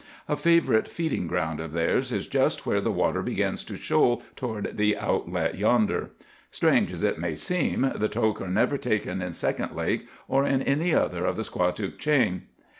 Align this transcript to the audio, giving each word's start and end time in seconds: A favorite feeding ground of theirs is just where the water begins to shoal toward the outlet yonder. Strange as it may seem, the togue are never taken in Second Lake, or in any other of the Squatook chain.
A 0.27 0.35
favorite 0.35 0.87
feeding 0.87 1.27
ground 1.27 1.59
of 1.59 1.73
theirs 1.73 2.11
is 2.11 2.25
just 2.25 2.65
where 2.65 2.81
the 2.81 2.91
water 2.91 3.21
begins 3.21 3.63
to 3.65 3.77
shoal 3.77 4.23
toward 4.35 4.75
the 4.75 4.97
outlet 4.97 5.59
yonder. 5.59 6.09
Strange 6.49 6.91
as 6.91 7.03
it 7.03 7.19
may 7.19 7.35
seem, 7.35 7.81
the 7.93 8.09
togue 8.09 8.41
are 8.41 8.47
never 8.49 8.79
taken 8.79 9.21
in 9.21 9.31
Second 9.33 9.75
Lake, 9.75 10.07
or 10.27 10.43
in 10.43 10.63
any 10.63 10.91
other 10.91 11.25
of 11.27 11.35
the 11.37 11.43
Squatook 11.43 11.99
chain. 11.99 12.47